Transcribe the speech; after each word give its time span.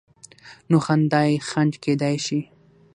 نو 0.69 0.77
خندا 0.85 1.21
یې 1.29 1.35
خنډ 1.49 1.73
کېدای 1.83 2.15
شي. 2.25 2.39